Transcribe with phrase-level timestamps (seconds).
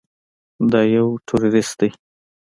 [0.71, 1.89] دا يو ټروريست دى.